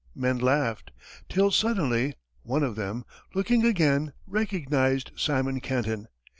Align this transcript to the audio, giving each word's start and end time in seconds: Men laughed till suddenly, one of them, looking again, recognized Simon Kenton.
Men 0.15 0.39
laughed 0.39 0.89
till 1.29 1.51
suddenly, 1.51 2.15
one 2.41 2.63
of 2.63 2.75
them, 2.75 3.05
looking 3.35 3.63
again, 3.63 4.13
recognized 4.25 5.11
Simon 5.15 5.59
Kenton. 5.61 6.07